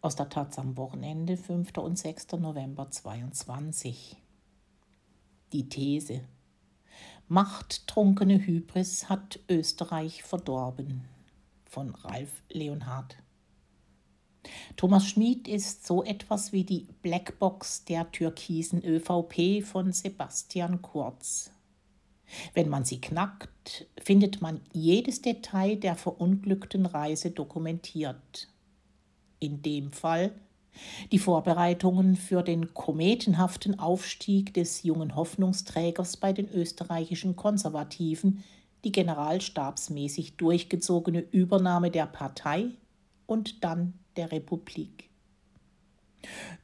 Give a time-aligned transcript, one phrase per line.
[0.00, 1.76] aus der Taz am Wochenende 5.
[1.78, 2.32] und 6.
[2.38, 4.16] November 22.
[5.52, 6.20] Die These
[7.26, 11.04] Machttrunkene Hybris hat Österreich verdorben
[11.64, 13.16] von Ralf Leonhardt.
[14.76, 21.50] Thomas Schmid ist so etwas wie die Blackbox der türkisen ÖVP von Sebastian Kurz.
[22.54, 28.48] Wenn man sie knackt, findet man jedes Detail der verunglückten Reise dokumentiert.
[29.40, 30.32] In dem Fall
[31.10, 38.44] die Vorbereitungen für den kometenhaften Aufstieg des jungen Hoffnungsträgers bei den österreichischen Konservativen,
[38.84, 42.70] die generalstabsmäßig durchgezogene Übernahme der Partei
[43.26, 45.08] und dann der Republik.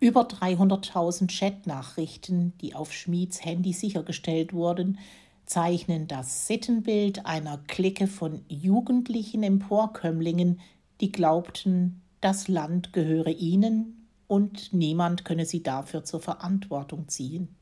[0.00, 4.98] Über 300.000 Chatnachrichten, die auf Schmieds Handy sichergestellt wurden,
[5.46, 10.60] zeichnen das Sittenbild einer Clique von jugendlichen Emporkömmlingen,
[11.00, 17.54] die glaubten, das Land gehöre ihnen und niemand könne sie dafür zur Verantwortung ziehen.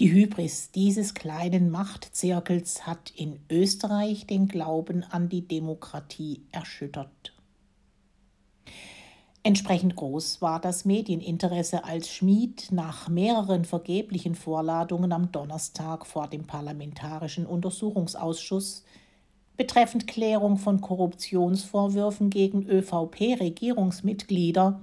[0.00, 7.32] Die Hybris dieses kleinen Machtzirkels hat in Österreich den Glauben an die Demokratie erschüttert.
[9.44, 16.48] Entsprechend groß war das Medieninteresse, als Schmid nach mehreren vergeblichen Vorladungen am Donnerstag vor dem
[16.48, 18.82] Parlamentarischen Untersuchungsausschuss
[19.56, 24.80] betreffend Klärung von Korruptionsvorwürfen gegen ÖVP-Regierungsmitglieder,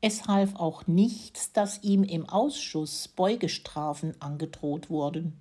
[0.00, 5.40] Es half auch nichts, dass ihm im Ausschuss Beugestrafen angedroht wurden.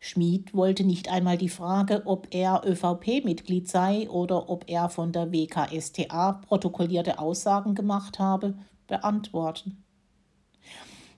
[0.00, 5.30] Schmid wollte nicht einmal die Frage, ob er ÖVP-Mitglied sei oder ob er von der
[5.32, 8.54] WKSTA protokollierte Aussagen gemacht habe,
[8.86, 9.84] beantworten.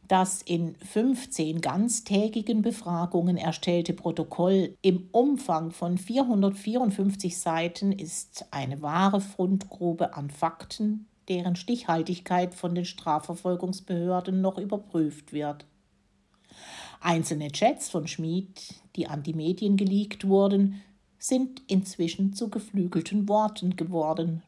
[0.09, 9.21] Das in 15 ganztägigen Befragungen erstellte Protokoll im Umfang von 454 Seiten ist eine wahre
[9.21, 15.67] Fundgrube an Fakten, deren Stichhaltigkeit von den Strafverfolgungsbehörden noch überprüft wird.
[17.03, 20.83] Einzelne Chats von Schmid, die an die Medien geleakt wurden,
[21.19, 24.43] sind inzwischen zu geflügelten Worten geworden.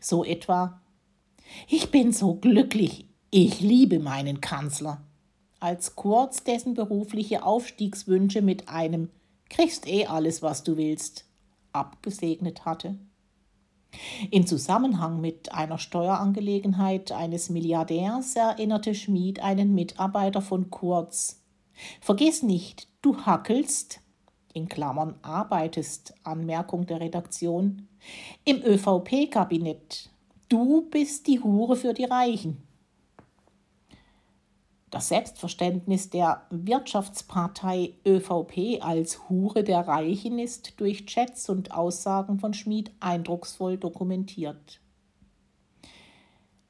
[0.00, 0.80] So etwa
[1.68, 5.02] Ich bin so glücklich, ich liebe meinen Kanzler,
[5.60, 9.10] als Kurz dessen berufliche Aufstiegswünsche mit einem
[9.48, 11.26] Kriegst eh alles, was du willst,
[11.72, 12.96] abgesegnet hatte.
[14.30, 21.42] In Zusammenhang mit einer Steuerangelegenheit eines Milliardärs erinnerte Schmid einen Mitarbeiter von Kurz.
[22.00, 24.00] Vergiss nicht, du hackelst,
[24.54, 27.88] in Klammern arbeitest, Anmerkung der Redaktion,
[28.44, 30.10] im ÖVP-Kabinett.
[30.48, 32.69] Du bist die Hure für die Reichen.
[34.90, 42.54] Das Selbstverständnis der Wirtschaftspartei ÖVP als Hure der Reichen ist durch Chats und Aussagen von
[42.54, 44.80] Schmid eindrucksvoll dokumentiert.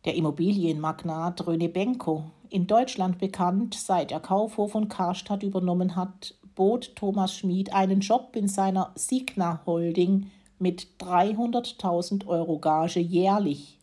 [0.05, 6.95] Der Immobilienmagnat Röne Benko, in Deutschland bekannt, seit er Kaufhof und Karstadt übernommen hat, bot
[6.97, 13.79] Thomas Schmid einen Job in seiner Signa Holding mit 300.000 Euro Gage jährlich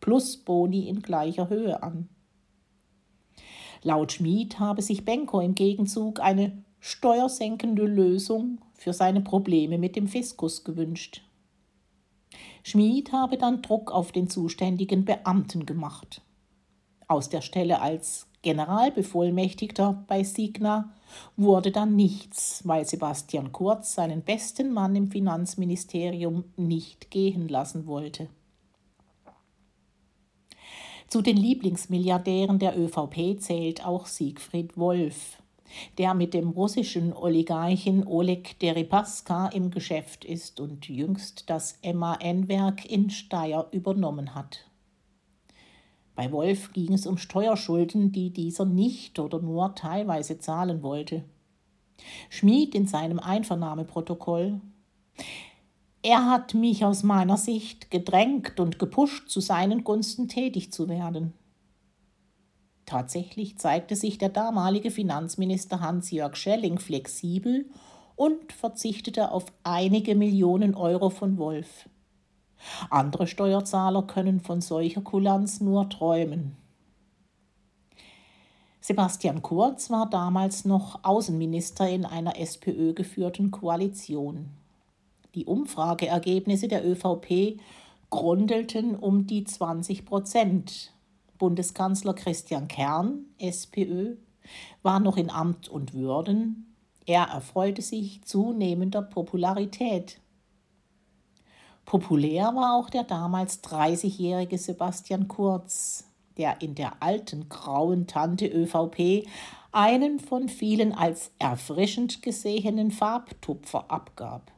[0.00, 2.08] plus Boni in gleicher Höhe an.
[3.82, 10.08] Laut Schmid habe sich Benko im Gegenzug eine steuersenkende Lösung für seine Probleme mit dem
[10.08, 11.22] Fiskus gewünscht.
[12.62, 16.22] Schmid habe dann Druck auf den zuständigen Beamten gemacht.
[17.08, 20.92] Aus der Stelle als Generalbevollmächtigter bei Signa
[21.36, 28.28] wurde dann nichts, weil Sebastian Kurz seinen besten Mann im Finanzministerium nicht gehen lassen wollte.
[31.10, 35.42] Zu den Lieblingsmilliardären der ÖVP zählt auch Siegfried Wolf,
[35.98, 43.10] der mit dem russischen Oligarchen Oleg Deripaska im Geschäft ist und jüngst das MAN-Werk in
[43.10, 44.70] Steyr übernommen hat.
[46.14, 51.24] Bei Wolf ging es um Steuerschulden, die dieser nicht oder nur teilweise zahlen wollte.
[52.28, 54.60] Schmid in seinem Einvernahmeprotokoll.
[56.02, 61.34] Er hat mich aus meiner Sicht gedrängt und gepusht, zu seinen Gunsten tätig zu werden.
[62.86, 67.66] Tatsächlich zeigte sich der damalige Finanzminister Hans-Jörg Schelling flexibel
[68.16, 71.88] und verzichtete auf einige Millionen Euro von Wolf.
[72.90, 76.56] Andere Steuerzahler können von solcher Kulanz nur träumen.
[78.80, 84.50] Sebastian Kurz war damals noch Außenminister in einer SPÖ geführten Koalition.
[85.34, 87.60] Die Umfrageergebnisse der ÖVP
[88.10, 90.92] grundelten um die 20 Prozent.
[91.38, 94.16] Bundeskanzler Christian Kern, SPÖ,
[94.82, 96.74] war noch in Amt und Würden.
[97.06, 100.20] Er erfreute sich zunehmender Popularität.
[101.84, 106.04] Populär war auch der damals 30-jährige Sebastian Kurz,
[106.36, 109.26] der in der alten grauen Tante ÖVP
[109.72, 114.52] einen von vielen als erfrischend gesehenen Farbtupfer abgab.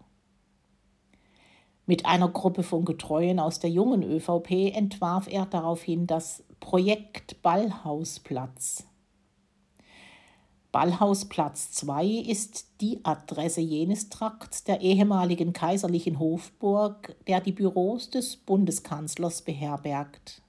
[1.93, 8.87] Mit einer Gruppe von Getreuen aus der jungen ÖVP entwarf er daraufhin das Projekt Ballhausplatz.
[10.73, 18.39] Ballhausplatz 2 ist die Adresse jenes Trakts der ehemaligen kaiserlichen Hofburg, der die Büros des
[18.39, 20.41] Bundeskanzlers beherbergt.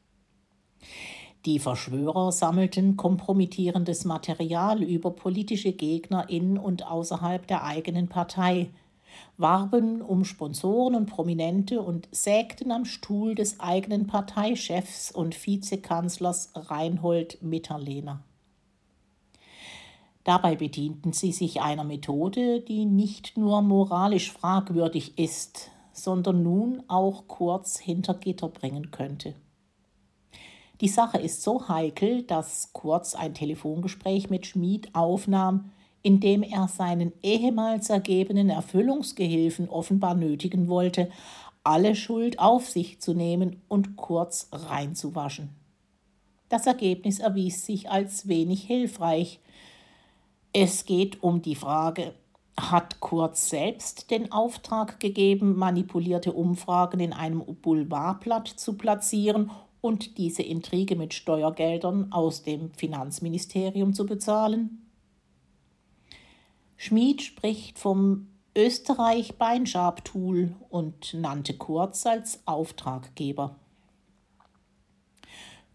[1.45, 8.69] Die Verschwörer sammelten kompromittierendes Material über politische Gegner in und außerhalb der eigenen Partei,
[9.37, 17.41] warben um Sponsoren und Prominente und sägten am Stuhl des eigenen Parteichefs und Vizekanzlers Reinhold
[17.41, 18.23] Mitterlehner.
[20.23, 27.27] Dabei bedienten sie sich einer Methode, die nicht nur moralisch fragwürdig ist, sondern nun auch
[27.27, 29.35] kurz hinter Gitter bringen könnte.
[30.81, 35.71] Die Sache ist so heikel, dass Kurz ein Telefongespräch mit Schmid aufnahm,
[36.03, 41.09] in dem er seinen ehemals ergebenen Erfüllungsgehilfen offenbar nötigen wollte,
[41.63, 45.49] alle Schuld auf sich zu nehmen und Kurz reinzuwaschen.
[46.49, 49.39] Das Ergebnis erwies sich als wenig hilfreich.
[50.51, 52.13] Es geht um die Frage,
[52.59, 59.51] hat Kurz selbst den Auftrag gegeben, manipulierte Umfragen in einem Boulevardblatt zu platzieren
[59.81, 64.82] und diese Intrige mit Steuergeldern aus dem Finanzministerium zu bezahlen?
[66.85, 68.27] Schmid spricht vom
[68.57, 73.55] Österreich-Beinschab-Tool und nannte Kurz als Auftraggeber.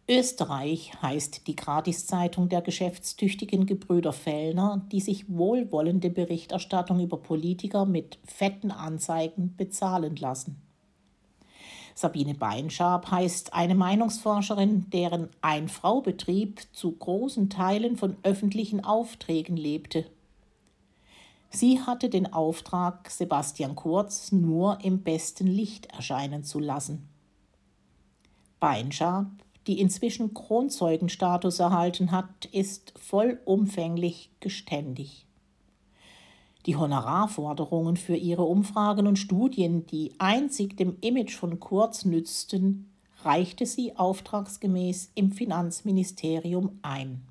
[0.06, 8.18] Österreich heißt die Gratiszeitung der geschäftstüchtigen Gebrüder Fellner, die sich wohlwollende Berichterstattung über Politiker mit
[8.26, 10.60] fetten Anzeigen bezahlen lassen.
[11.94, 20.04] Sabine Beinschab heißt eine Meinungsforscherin, deren Ein-Frau-Betrieb zu großen Teilen von öffentlichen Aufträgen lebte.
[21.50, 27.08] Sie hatte den Auftrag, Sebastian Kurz nur im besten Licht erscheinen zu lassen.
[28.60, 29.26] Beinschab,
[29.66, 35.26] die inzwischen Kronzeugenstatus erhalten hat, ist vollumfänglich geständig.
[36.66, 42.90] Die Honorarforderungen für ihre Umfragen und Studien, die einzig dem Image von Kurz nützten,
[43.22, 47.27] reichte sie auftragsgemäß im Finanzministerium ein.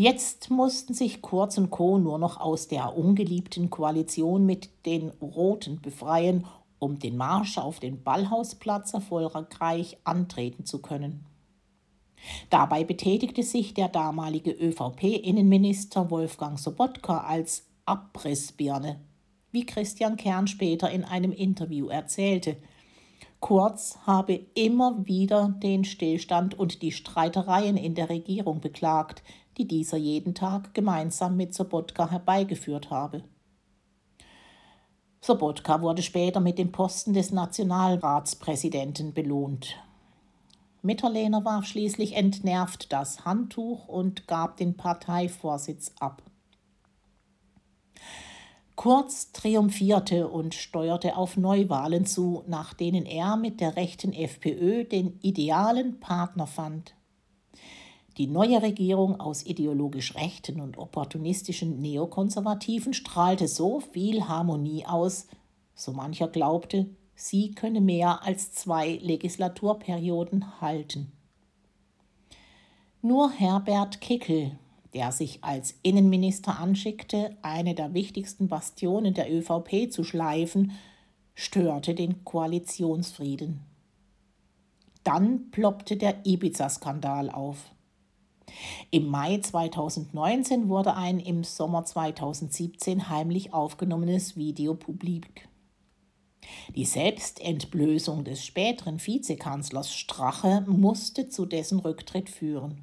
[0.00, 1.98] Jetzt mussten sich Kurz und Co.
[1.98, 6.46] nur noch aus der ungeliebten Koalition mit den Roten befreien,
[6.78, 11.26] um den Marsch auf den Ballhausplatz erfolgreich antreten zu können.
[12.48, 19.02] Dabei betätigte sich der damalige ÖVP-Innenminister Wolfgang Sobotka als Abrissbirne,
[19.52, 22.56] wie Christian Kern später in einem Interview erzählte.
[23.40, 29.22] Kurz habe immer wieder den Stillstand und die Streitereien in der Regierung beklagt,
[29.60, 33.22] die dieser jeden Tag gemeinsam mit Sobotka herbeigeführt habe.
[35.20, 39.76] Sobotka wurde später mit dem Posten des Nationalratspräsidenten belohnt.
[40.80, 46.22] Mitterlehner warf schließlich entnervt das Handtuch und gab den Parteivorsitz ab.
[48.76, 55.18] Kurz triumphierte und steuerte auf Neuwahlen zu, nach denen er mit der rechten FPÖ den
[55.20, 56.94] idealen Partner fand.
[58.20, 65.26] Die neue Regierung aus ideologisch rechten und opportunistischen Neokonservativen strahlte so viel Harmonie aus,
[65.74, 66.84] so mancher glaubte,
[67.14, 71.12] sie könne mehr als zwei Legislaturperioden halten.
[73.00, 74.58] Nur Herbert Kickel,
[74.92, 80.72] der sich als Innenminister anschickte, eine der wichtigsten Bastionen der ÖVP zu schleifen,
[81.34, 83.60] störte den Koalitionsfrieden.
[85.04, 87.72] Dann ploppte der Ibiza-Skandal auf.
[88.90, 95.48] Im Mai 2019 wurde ein im Sommer 2017 heimlich aufgenommenes Video publik.
[96.74, 102.82] Die Selbstentblößung des späteren Vizekanzlers Strache musste zu dessen Rücktritt führen.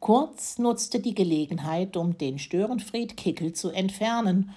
[0.00, 4.54] Kurz nutzte die Gelegenheit, um den Störenfried Kickel zu entfernen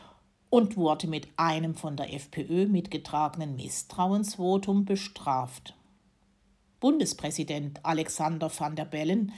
[0.50, 5.76] und wurde mit einem von der FPÖ mitgetragenen Misstrauensvotum bestraft.
[6.80, 9.32] Bundespräsident Alexander van der Bellen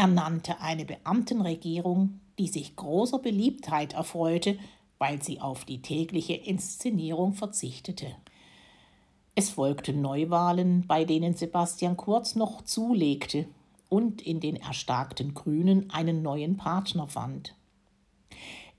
[0.00, 4.58] ernannte eine Beamtenregierung, die sich großer Beliebtheit erfreute,
[4.96, 8.06] weil sie auf die tägliche Inszenierung verzichtete.
[9.34, 13.44] Es folgten Neuwahlen, bei denen Sebastian Kurz noch zulegte
[13.90, 17.54] und in den erstarkten Grünen einen neuen Partner fand.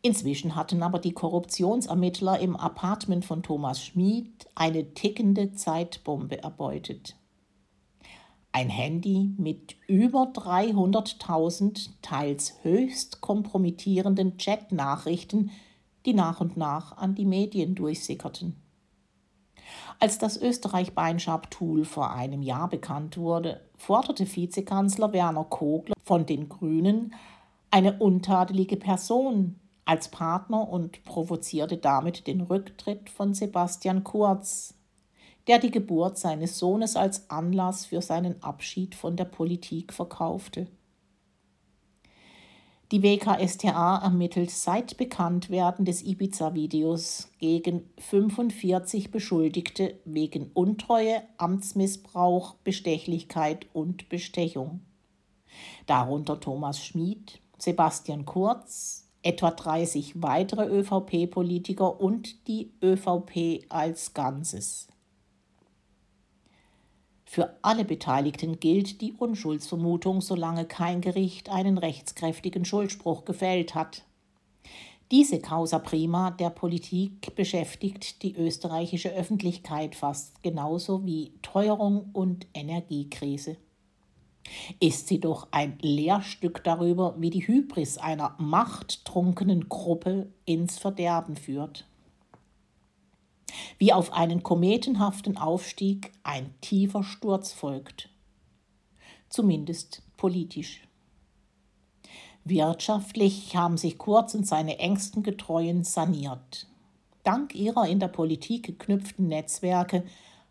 [0.02, 7.16] Inzwischen hatten aber die Korruptionsermittler im Apartment von Thomas Schmid eine tickende Zeitbombe erbeutet.
[8.54, 15.52] Ein Handy mit über 300.000 teils höchst kompromittierenden Chatnachrichten,
[16.06, 18.56] die nach und nach an die Medien durchsickerten.
[20.00, 27.14] Als das Österreich-Beinschab-Tool vor einem Jahr bekannt wurde, forderte Vizekanzler Werner Kogler von den Grünen
[27.70, 34.74] eine untadelige Person als Partner und provozierte damit den Rücktritt von Sebastian Kurz,
[35.48, 40.68] der die Geburt seines Sohnes als Anlass für seinen Abschied von der Politik verkaufte.
[42.92, 54.10] Die WKStA ermittelt seit Bekanntwerden des Ibiza-Videos gegen 45 Beschuldigte wegen Untreue, Amtsmissbrauch, Bestechlichkeit und
[54.10, 54.82] Bestechung.
[55.86, 64.90] Darunter Thomas Schmid, Sebastian Kurz, etwa 30 weitere ÖVP-Politiker und die ÖVP als Ganzes.
[67.34, 74.04] Für alle Beteiligten gilt die Unschuldsvermutung, solange kein Gericht einen rechtskräftigen Schuldspruch gefällt hat.
[75.12, 83.56] Diese Causa prima der Politik beschäftigt die österreichische Öffentlichkeit fast genauso wie Teuerung und Energiekrise.
[84.82, 91.86] Ist sie doch ein Lehrstück darüber, wie die Hybris einer machttrunkenen Gruppe ins Verderben führt
[93.78, 98.10] wie auf einen kometenhaften Aufstieg ein tiefer Sturz folgt.
[99.30, 100.82] Zumindest politisch.
[102.44, 106.68] Wirtschaftlich haben sich Kurz und seine engsten Getreuen saniert.
[107.24, 110.04] Dank ihrer in der Politik geknüpften Netzwerke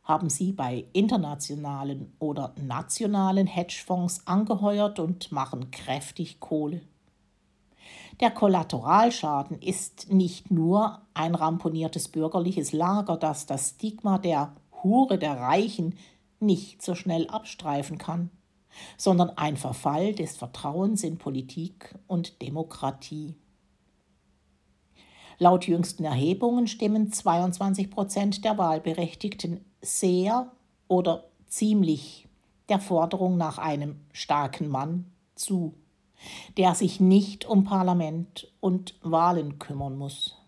[0.05, 6.81] haben sie bei internationalen oder nationalen Hedgefonds angeheuert und machen kräftig Kohle.
[8.21, 15.39] Der Kollateralschaden ist nicht nur ein ramponiertes bürgerliches Lager, das das Stigma der Hure der
[15.39, 15.95] Reichen
[16.39, 18.31] nicht so schnell abstreifen kann,
[18.99, 23.37] sondern ein Verfall des Vertrauens in Politik und Demokratie.
[25.39, 30.53] Laut jüngsten Erhebungen stimmen 22 Prozent der Wahlberechtigten sehr
[30.89, 32.29] oder ziemlich
[32.69, 35.75] der Forderung nach einem starken Mann zu
[36.57, 40.40] der sich nicht um Parlament und Wahlen kümmern muss.